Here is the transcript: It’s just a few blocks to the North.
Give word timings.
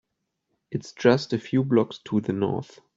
It’s 0.71 0.93
just 0.93 1.31
a 1.31 1.37
few 1.37 1.63
blocks 1.63 1.99
to 2.05 2.21
the 2.21 2.33
North. 2.33 2.79